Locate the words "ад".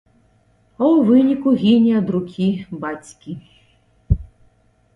2.01-2.07